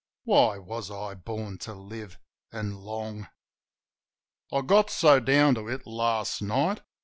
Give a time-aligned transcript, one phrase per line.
[0.23, 2.17] Why was I born to live
[2.51, 3.27] and long?
[4.51, 6.81] I get so down to it last night.